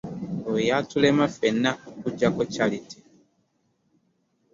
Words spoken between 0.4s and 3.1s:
Oyo yatulema ffenna okuggyako Charity.